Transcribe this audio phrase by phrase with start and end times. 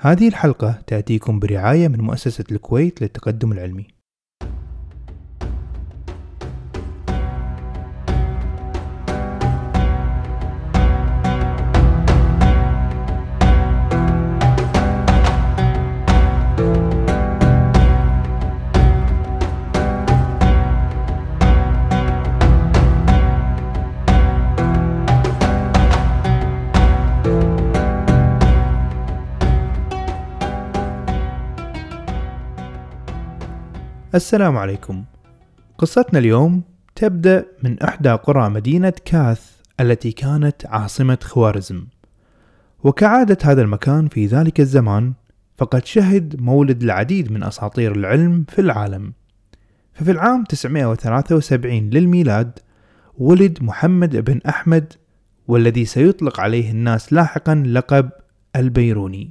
[0.00, 3.97] هذه الحلقة تأتيكم برعاية من مؤسسة الكويت للتقدم العلمي.
[34.14, 35.04] السلام عليكم.
[35.78, 36.62] قصتنا اليوم
[36.94, 39.50] تبدأ من إحدى قرى مدينة كاث
[39.80, 41.84] التي كانت عاصمة خوارزم.
[42.84, 45.12] وكعادة هذا المكان في ذلك الزمان
[45.56, 49.12] فقد شهد مولد العديد من أساطير العلم في العالم.
[49.94, 52.58] ففي العام 973 للميلاد
[53.18, 54.92] ولد محمد بن أحمد
[55.48, 58.10] والذي سيطلق عليه الناس لاحقا لقب
[58.56, 59.30] البيروني.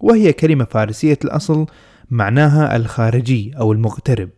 [0.00, 1.66] وهي كلمة فارسية الأصل
[2.10, 4.30] معناها الخارجي أو المغترب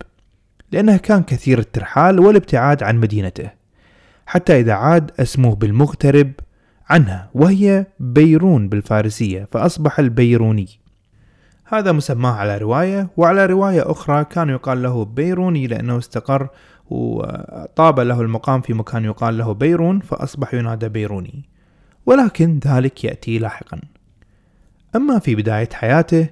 [0.71, 3.49] لأنه كان كثير الترحال والابتعاد عن مدينته
[4.25, 6.31] حتى إذا عاد اسمه بالمغترب
[6.89, 10.67] عنها وهي بيرون بالفارسية فأصبح البيروني.
[11.65, 16.47] هذا مسماه على رواية وعلى رواية أخرى كان يقال له بيروني لأنه استقر
[16.89, 21.49] وطاب له المقام في مكان يقال له بيرون فأصبح ينادى بيروني.
[22.05, 23.81] ولكن ذلك يأتي لاحقا.
[24.95, 26.29] أما في بداية حياته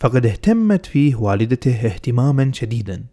[0.00, 3.04] فقد اهتمت فيه والدته اهتماما شديدا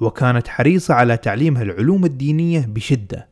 [0.00, 3.28] وكانت حريصة على تعليمها العلوم الدينية بشدة.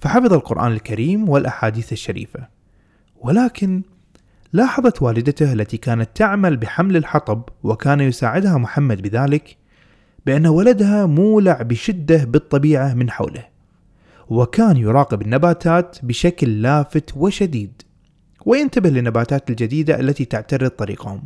[0.00, 2.48] فحفظ القرآن الكريم والأحاديث الشريفة.
[3.16, 3.82] ولكن
[4.52, 9.56] لاحظت والدته التي كانت تعمل بحمل الحطب وكان يساعدها محمد بذلك
[10.26, 13.44] بأن ولدها مولع بشدة بالطبيعة من حوله
[14.28, 17.82] وكان يراقب النباتات بشكل لافت وشديد.
[18.46, 21.22] وينتبه للنباتات الجديدة التي تعترض طريقهم.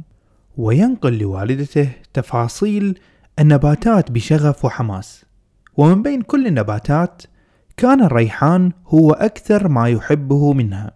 [0.56, 2.98] وينقل لوالدته تفاصيل
[3.38, 5.24] النباتات بشغف وحماس.
[5.76, 7.22] ومن بين كل النباتات
[7.76, 10.90] كان الريحان هو أكثر ما يحبه منها.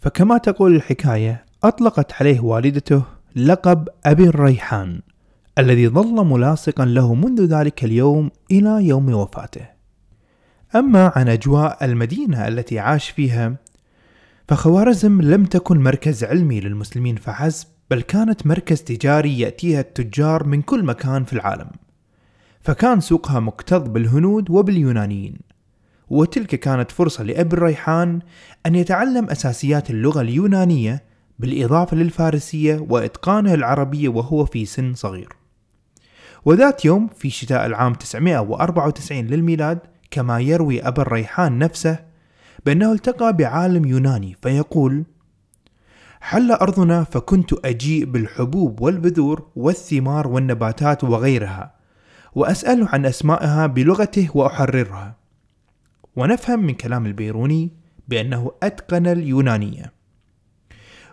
[0.00, 3.02] فكما تقول الحكاية أطلقت عليه والدته
[3.36, 5.00] لقب أبي الريحان
[5.58, 9.66] الذي ظل ملاصقا له منذ ذلك اليوم إلى يوم وفاته.
[10.74, 13.56] أما عن أجواء المدينة التي عاش فيها
[14.48, 20.84] فخوارزم لم تكن مركز علمي للمسلمين فحسب بل كانت مركز تجاري يأتيها التجار من كل
[20.84, 21.70] مكان في العالم.
[22.60, 25.38] فكان سوقها مكتظ بالهنود وباليونانيين.
[26.10, 28.20] وتلك كانت فرصة لأبي الريحان
[28.66, 31.04] أن يتعلم أساسيات اللغة اليونانية
[31.38, 35.28] بالإضافة للفارسية وإتقانه العربية وهو في سن صغير.
[36.44, 39.78] وذات يوم في شتاء العام 994 للميلاد
[40.10, 41.98] كما يروي أبا الريحان نفسه
[42.66, 45.04] بأنه التقى بعالم يوناني فيقول
[46.20, 51.74] حل أرضنا فكنت أجيء بالحبوب والبذور والثمار والنباتات وغيرها
[52.34, 55.16] وأسأله عن أسمائها بلغته وأحررها.
[56.16, 57.70] ونفهم من كلام البيروني
[58.08, 59.92] بأنه أتقن اليونانية.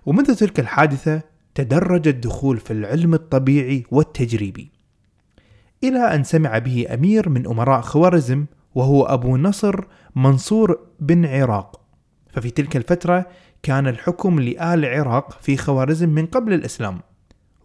[0.06, 1.22] ومنذ تلك الحادثة
[1.56, 4.72] تدرج الدخول في العلم الطبيعي والتجريبي.
[5.84, 8.46] إلى أن سمع به أمير من أمراء خوارزم
[8.76, 9.86] وهو أبو نصر
[10.16, 11.82] منصور بن عراق.
[12.34, 13.26] ففي تلك الفترة
[13.64, 17.00] كان الحكم لآل العراق في خوارزم من قبل الإسلام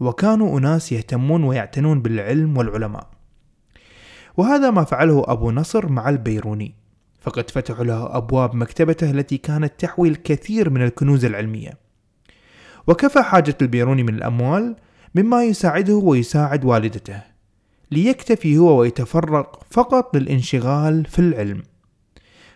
[0.00, 3.06] وكانوا أناس يهتمون ويعتنون بالعلم والعلماء.
[4.36, 6.74] وهذا ما فعله أبو نصر مع البيروني.
[7.20, 11.78] فقد فتحوا له أبواب مكتبته التي كانت تحوي الكثير من الكنوز العلمية.
[12.86, 14.76] وكفى حاجة البيروني من الأموال
[15.14, 17.22] مما يساعده ويساعد والدته
[17.90, 21.62] ليكتفي هو ويتفرغ فقط للانشغال في العلم.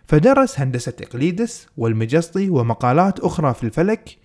[0.07, 4.19] فدرس هندسة إقليدس والمجسطي ومقالات أخرى في الفلك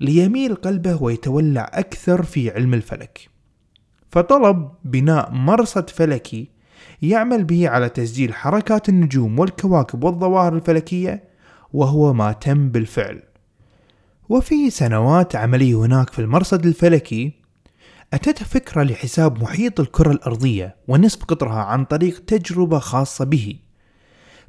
[0.00, 3.28] ليميل قلبه ويتولع أكثر في علم الفلك.
[4.10, 6.48] فطلب بناء مرصد فلكي
[7.02, 11.24] يعمل به على تسجيل حركات النجوم والكواكب والظواهر الفلكية
[11.72, 13.22] وهو ما تم بالفعل.
[14.28, 17.32] وفي سنوات عمله هناك في المرصد الفلكي
[18.12, 23.56] أتته فكرة لحساب محيط الكرة الأرضية ونصف قطرها عن طريق تجربة خاصة به.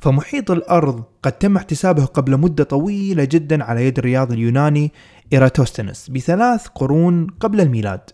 [0.02, 4.92] فمحيط الأرض قد تم احتسابه قبل مدة طويلة جدا على يد الرياضي اليوناني
[5.34, 8.10] إيراتوستينس بثلاث قرون قبل الميلاد.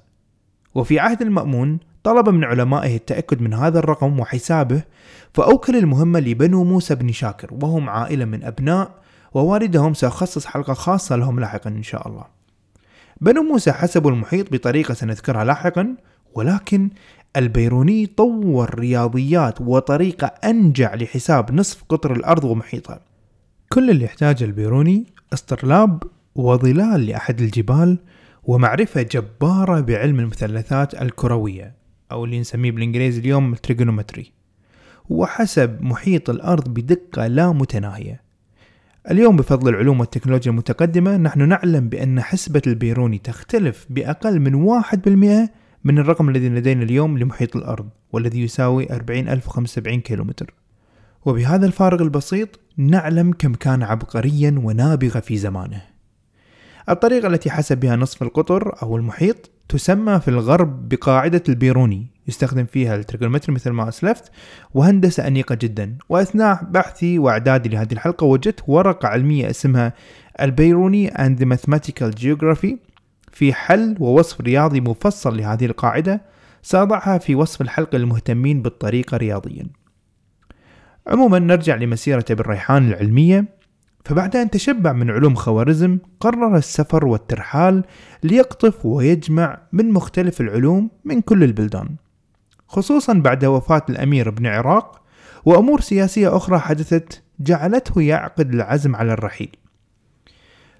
[0.75, 4.83] وفي عهد المأمون طلب من علمائه التأكد من هذا الرقم وحسابه
[5.33, 8.91] فأوكل المهمة لبنو موسى بن شاكر وهم عائلة من أبناء
[9.33, 12.25] ووالدهم سأخصص حلقة خاصة لهم لاحقا إن شاء الله.
[13.21, 15.95] بنو موسى حسبوا المحيط بطريقة سنذكرها لاحقا
[16.37, 16.89] ولكن
[17.37, 22.99] البيروني طور رياضيات وطريقة أنجع لحساب نصف قطر الأرض ومحيطها
[23.69, 26.03] كل اللي يحتاجه البيروني استرلاب
[26.35, 27.97] وظلال لأحد الجبال
[28.43, 31.73] ومعرفة جبارة بعلم المثلثات الكروية
[32.11, 34.31] أو اللي نسميه بالإنجليزي اليوم ال trigonometry
[35.09, 38.21] وحسب محيط الأرض بدقة لا متناهية.
[39.11, 45.49] اليوم بفضل العلوم والتكنولوجيا المتقدمة نحن نعلم بأن حسبة البيروني تختلف بأقل من واحد بالمئة
[45.83, 50.53] من الرقم الذي لدينا اليوم لمحيط الأرض والذي يساوي 40075 كيلومتر.
[51.25, 55.81] وبهذا الفارق البسيط نعلم كم كان عبقريا ونابغة في زمانه.
[56.89, 62.95] الطريقة التي حسب بها نصف القطر أو المحيط تسمى في الغرب بقاعدة البيروني يستخدم فيها
[62.95, 64.31] ال trigonometry مثل ما أسلفت
[64.73, 65.97] وهندسة أنيقة جدا.
[66.09, 69.93] وأثناء بحثي وإعدادي لهذه الحلقة وجدت ورقة علمية اسمها
[70.41, 72.86] البيروني and the Mathematical Geography
[73.37, 76.21] في حل ووصف رياضي مفصل لهذه القاعدة
[76.61, 79.67] سأضعها في وصف الحلقة للمهتمين بالطريقة رياضيا.
[81.07, 83.45] عموما نرجع لمسيرة ابن ريحان العلمية
[84.05, 87.83] فبعد أن تشبع من علوم خوارزم قرر السفر والترحال
[88.23, 91.95] ليقطف ويجمع من مختلف العلوم من كل البلدان.
[92.67, 95.01] خصوصا بعد وفاة الأمير بن عراق
[95.45, 99.55] وأمور سياسية أخرى حدثت جعلته يعقد العزم على الرحيل.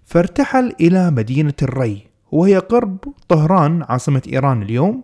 [0.05, 2.97] فارتحل إلى مدينة الري وهي قرب
[3.27, 5.03] طهران عاصمة إيران اليوم.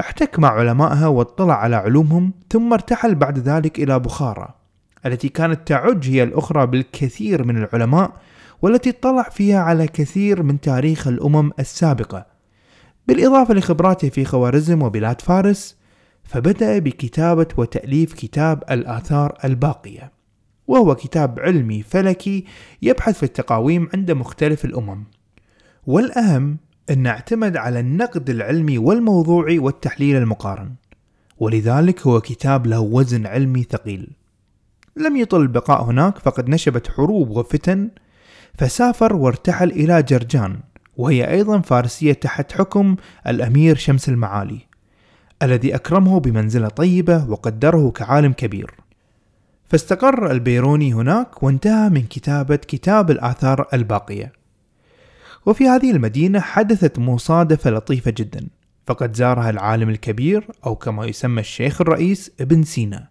[0.00, 4.54] احتك مع علمائها واطلع على علومهم ثم ارتحل بعد ذلك إلى بخارى
[5.06, 8.12] التي كانت تعج هي الأخرى بالكثير من العلماء
[8.62, 12.26] والتي اطلع فيها على كثير من تاريخ الأمم السابقة.
[13.08, 15.76] بالإضافة لخبراته في خوارزم وبلاد فارس
[16.24, 20.12] فبدأ بكتابة وتأليف كتاب الآثار الباقية
[20.66, 22.44] وهو كتاب علمي فلكي
[22.82, 25.04] يبحث في التقاويم عند مختلف الأمم.
[25.90, 26.56] والأهم
[26.90, 30.74] أن اعتمد على النقد العلمي والموضوعي والتحليل المقارن.
[31.38, 34.10] ولذلك هو كتاب له وزن علمي ثقيل.
[34.96, 37.90] لم يطل البقاء هناك فقد نشبت حروب وفتن
[38.58, 40.60] فسافر وارتحل إلى جرجان
[40.96, 42.96] وهي أيضا فارسية تحت حكم
[43.26, 44.58] الأمير شمس المعالي
[45.42, 48.74] الذي أكرمه بمنزلة طيبة وقدره كعالم كبير.
[49.68, 54.39] فاستقر البيروني هناك وانتهى من كتابة كتاب الآثار الباقية.
[55.46, 58.48] وفي هذه المدينة حدثت مصادفة لطيفة جدا
[58.86, 63.08] فقد زارها العالم الكبير أو كما يسمى الشيخ الرئيس ابن سينا.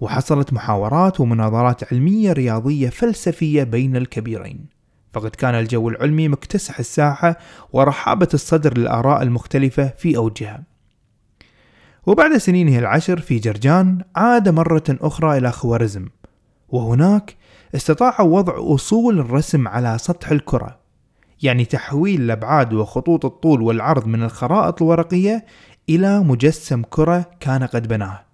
[0.00, 4.66] وحصلت محاورات ومناظرات علمية رياضية فلسفية بين الكبيرين.
[5.12, 7.38] فقد كان الجو العلمي مكتسح الساحة
[7.72, 10.62] ورحابة الصدر للآراء المختلفة في أوجها.
[12.06, 16.08] وبعد سنينه العشر في جرجان عاد مرة أخرى إلى خوارزم.
[16.68, 17.36] وهناك
[17.74, 20.83] استطاع وضع أصول الرسم على سطح الكرة.
[21.44, 25.44] يعني تحويل الأبعاد وخطوط الطول والعرض من الخرائط الورقية
[25.88, 28.24] إلى مجسم كرة كان قد بناه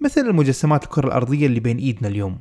[0.00, 2.38] مثل المجسمات الكرة الأرضية اللي بين إيدنا اليوم.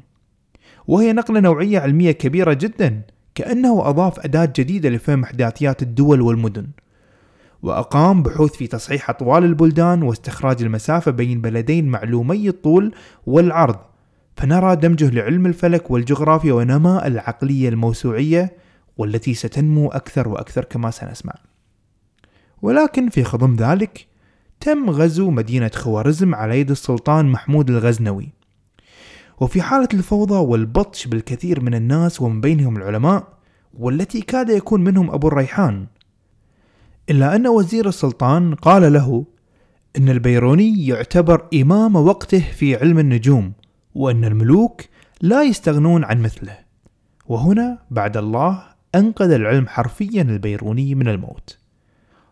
[0.88, 3.02] وهي نقلة نوعية علمية كبيرة جدا
[3.36, 6.68] كأنه أضاف أداة جديدة لفهم إحداثيات الدول والمدن.
[7.64, 12.94] وأقام بحوث في تصحيح أطوال البلدان واستخراج المسافة بين بلدين معلومي الطول
[13.26, 13.76] والعرض
[14.36, 18.54] فنرى دمجه لعلم الفلك والجغرافيا ونماء العقلية الموسوعية
[19.00, 21.34] والتي ستنمو أكثر وأكثر كما سنسمع.
[22.62, 24.08] ولكن في خضم ذلك
[24.60, 28.30] تم غزو مدينة خوارزم على يد السلطان محمود الغزنوي.
[29.40, 33.28] وفي حالة الفوضى والبطش بالكثير من الناس ومن بينهم العلماء
[33.80, 35.88] والتي كاد يكون منهم أبو الريحان.
[37.10, 39.26] إلا أن وزير السلطان قال له
[39.98, 43.54] إن البيروني يعتبر إمام وقته في علم النجوم
[43.96, 44.82] وأن الملوك
[45.22, 46.58] لا يستغنون عن مثله.
[47.28, 51.58] وهنا بعد الله أنقذ العلم حرفيا البيروني من الموت.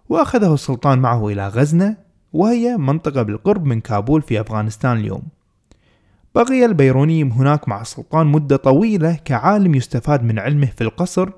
[0.09, 1.97] وأخذه السلطان معه إلى غزنة
[2.33, 5.23] وهي منطقة بالقرب من كابول في أفغانستان اليوم.
[6.35, 11.29] بقي البيروني هناك مع السلطان مدة طويلة كعالم يستفاد من علمه في القصر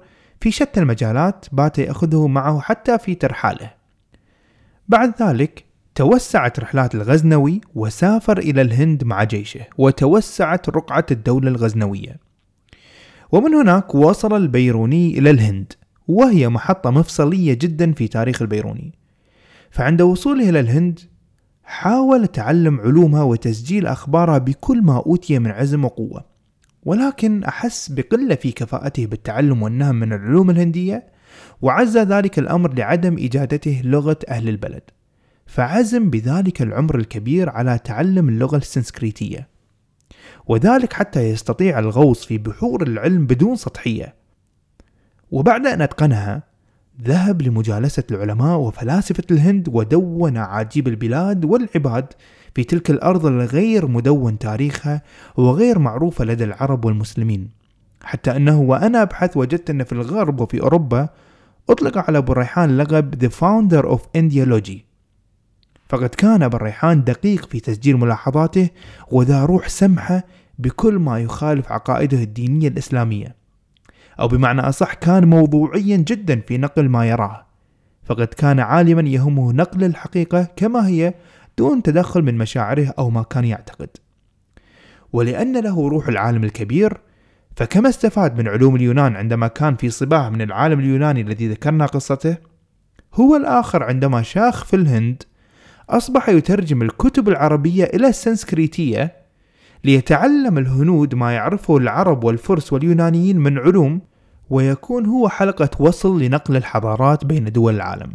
[0.42, 3.72] في شتى المجالات بات يأخذه معه حتى في ترحاله.
[4.88, 12.29] بعد ذلك توسعت رحلات الغزنوي وسافر إلى الهند مع جيشه وتوسعت رقعة الدولة الغزنوية.
[13.32, 15.74] ومن هناك وصل البيروني إلى الهند
[16.08, 18.94] وهي محطة مفصلية جدا في تاريخ البيروني.
[19.72, 21.00] فعند وصوله إلى الهند
[21.64, 26.26] حاول تعلم علومها وتسجيل أخبارها بكل ما أوتي من عزم وقوة.
[26.84, 31.08] ولكن أحس بقلة في كفاءته بالتعلم والنهم من العلوم الهندية
[31.62, 34.84] وعزى ذلك الأمر لعدم إجادته لغة أهل البلد.
[35.46, 39.49] فعزم بذلك العمر الكبير على تعلم اللغة السنسكريتية.
[40.48, 44.16] وذلك حتى يستطيع الغوص في بحور العلم بدون سطحية.
[45.32, 46.44] وبعد أن أتقنها
[47.04, 52.14] ذهب لمجالسة العلماء وفلاسفة الهند ودون عجيب البلاد والعباد
[52.56, 55.02] في تلك الأرض الغير مدون تاريخها
[55.38, 57.50] وغير معروفة لدى العرب والمسلمين.
[58.04, 61.10] حتى أنه وأنا أبحث وجدت أن في الغرب وفي أوروبا
[61.70, 64.89] أطلق على أبو الريحان لقب The Founder of Indiology
[65.90, 68.70] فقد كان الريحان دقيق في تسجيل ملاحظاته
[69.12, 70.24] وذا روح سمحة
[70.60, 73.36] بكل ما يخالف عقائده الدينية الإسلامية.
[74.20, 77.46] أو بمعنى أصح كان موضوعيا جدا في نقل ما يراه.
[78.04, 81.14] فقد كان عالما يهمه نقل الحقيقة كما هي
[81.58, 83.90] دون تدخل من مشاعره أو ما كان يعتقد.
[85.14, 86.98] ولأن له روح العالم الكبير
[87.56, 92.38] فكما استفاد من علوم اليونان عندما كان في صباه من العالم اليوناني الذي ذكرنا قصته
[93.14, 95.24] هو الآخر عندما شاخ في الهند
[95.90, 99.16] أصبح يترجم الكتب العربية إلى السنسكريتية
[99.84, 104.02] ليتعلم الهنود ما يعرفه العرب والفرس واليونانيين من علوم
[104.50, 108.12] ويكون هو حلقة وصل لنقل الحضارات بين دول العالم.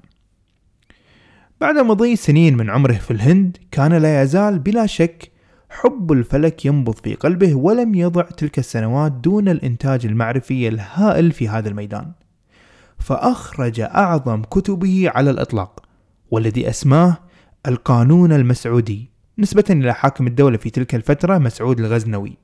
[1.61, 5.31] بعد مضي سنين من عمره في الهند كان لا يزال بلا شك
[5.71, 11.69] حب الفلك ينبض في قلبه ولم يضع تلك السنوات دون الإنتاج المعرفي الهائل في هذا
[11.69, 12.13] الميدان.
[12.99, 15.83] فأخرج أعظم كتبه على الإطلاق
[16.31, 17.24] والذي أسماه
[17.69, 22.37] القانون المسعودي نسبة إلى حاكم الدولة في تلك الفترة مسعود الغزنوي.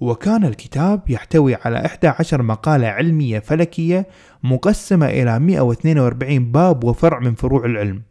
[0.00, 4.06] وكان الكتاب يحتوي على 11 مقالة علمية فلكية
[4.42, 8.02] مقسمة إلى 142 باب وفرع من فروع العلم.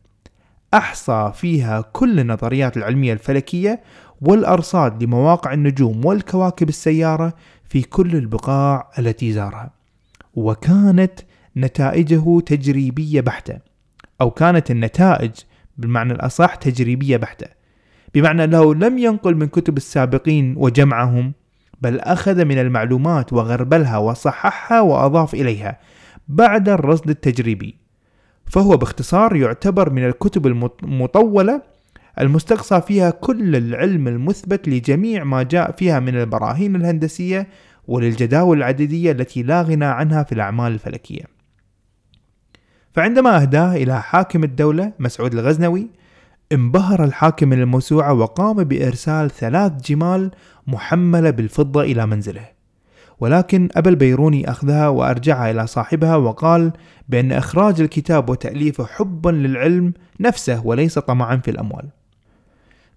[0.74, 3.82] أحصى فيها كل النظريات العلمية الفلكية
[4.22, 7.34] والأرصاد لمواقع النجوم والكواكب السيارة
[7.70, 9.72] في كل البقاع التي زارها.
[10.34, 11.20] وكانت
[11.58, 13.58] نتائجه تجريبية بحتة
[14.22, 15.32] أو كانت النتائج
[15.80, 17.48] بالمعنى الأصح تجريبية بحتة.
[18.14, 21.34] بمعنى أنه لم ينقل من كتب السابقين وجمعهم
[21.82, 25.80] بل أخذ من المعلومات وغربلها وصححها وأضاف إليها
[26.28, 27.76] بعد الرصد التجريبي.
[28.46, 31.62] فهو باختصار يعتبر من الكتب المطولة
[32.20, 37.48] المستقصى فيها كل العلم المثبت لجميع ما جاء فيها من البراهين الهندسية
[37.88, 41.39] وللجداول العددية التي لا غنى عنها في الأعمال الفلكية.
[42.94, 45.88] فعندما أهداه إلى حاكم الدولة مسعود الغزنوي
[46.52, 50.32] انبهر الحاكم من الموسوعة وقام بإرسال ثلاث جمال
[50.68, 52.46] محملة بالفضة إلى منزله.
[53.20, 56.72] ولكن أبى البيروني أخذها وأرجعها إلى صاحبها وقال
[57.10, 61.90] بأن إخراج الكتاب وتأليفه حبا للعلم نفسه وليس طمعا في الأموال.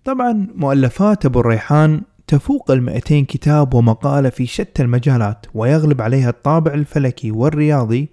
[0.04, 7.30] طبعا مؤلفات أبو الريحان تفوق المئتين كتاب ومقالة في شتى المجالات ويغلب عليها الطابع الفلكي
[7.30, 8.08] والرياضي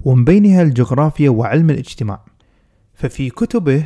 [0.00, 2.24] ومن بينها الجغرافيا وعلم الاجتماع.
[2.94, 3.84] ففي كتبه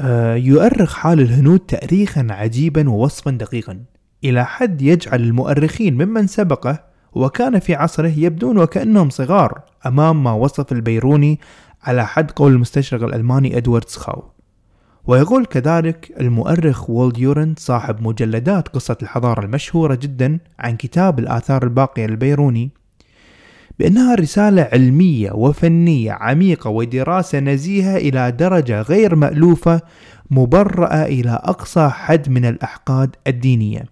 [0.00, 3.84] آه، يؤرخ حال الهنود تأريخا عجيبا ووصفا دقيقا.
[4.24, 10.72] إلى حد يجعل المؤرخين ممن سبقه وكان في عصره يبدون وكأنهم صغار أمام ما وصف
[10.72, 11.40] البيروني
[11.82, 14.34] على حد قول المستشرق الألماني إدوارد سخاو.
[15.06, 22.06] ويقول كذلك المؤرخ وولد يورنت صاحب مجلدات قصة الحضارة المشهورة جدا عن كتاب الآثار الباقية
[22.06, 22.70] للبيروني
[23.78, 29.80] بأنها رسالة علمية وفنية عميقة ودراسة نزيهة إلى درجة غير مألوفة
[30.30, 33.84] مبرأة إلى أقصى حد من الأحقاد الدينية.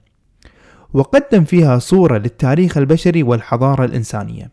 [0.95, 4.51] وقدم فيها صورة للتاريخ البشري والحضارة الإنسانية.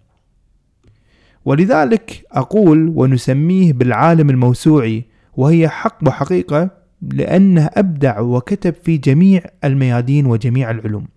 [1.45, 5.05] ولذلك أقول ونسميه بالعالم الموسوعي
[5.37, 6.69] وهي حق وحقيقة
[7.01, 11.07] لأنه أبدع وكتب في جميع الميادين وجميع العلوم.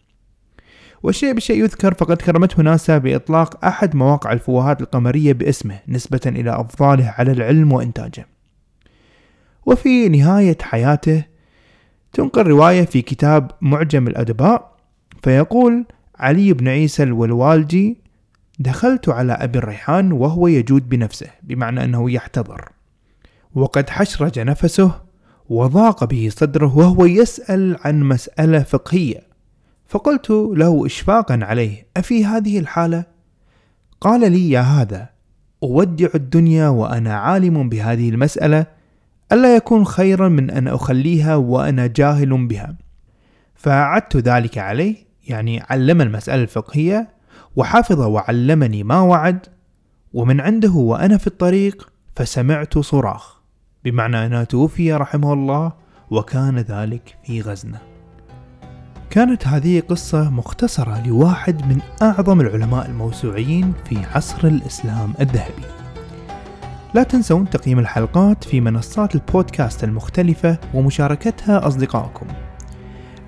[1.03, 7.15] والشيء بالشيء يذكر فقد كرمته ناسا بإطلاق أحد مواقع الفوهات القمرية باسمه نسبة إلى أفضاله
[7.19, 8.27] على العلم وإنتاجه.
[9.67, 11.25] وفي نهاية حياته
[12.13, 14.73] تنقل رواية في كتاب معجم الأدباء
[15.23, 15.85] فيقول
[16.19, 17.99] علي بن عيسى الولوالجي
[18.59, 22.69] دخلت على أبي الريحان وهو يجود بنفسه بمعنى أنه يحتضر.
[23.55, 25.01] وقد حشرج نفسه
[25.49, 29.32] وضاق به صدره وهو يسأل عن مسألة فقهية.
[29.93, 33.05] فقلت له إشفاقا عليه أفي هذه الحالة؟
[34.01, 35.09] قال لي يا هذا
[35.63, 38.67] أودع الدنيا وأنا عالم بهذه المسألة
[39.33, 42.77] ألا يكون خيرا من أن أخليها وأنا جاهل بها
[43.55, 44.97] فأعدت ذلك عليه
[45.29, 47.09] يعني علم المسألة الفقهية
[47.57, 49.47] وحفظ وعلمني ما وعد
[50.13, 53.41] ومن عنده وأنا في الطريق فسمعت صراخ
[53.85, 55.73] بمعنى أنه توفي رحمه الله
[56.11, 57.92] وكان ذلك في غزنة
[59.13, 65.65] كانت هذه قصة مختصرة لواحد من أعظم العلماء الموسوعيين في عصر الإسلام الذهبي.
[66.95, 72.27] لا تنسون تقييم الحلقات في منصات البودكاست المختلفة ومشاركتها أصدقائكم.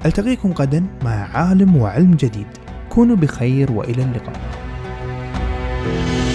[0.06, 2.46] ألتقيكم غدا مع عالم وعلم جديد.
[2.88, 4.40] كونوا بخير وإلى اللقاء.
[5.84, 6.33] thank you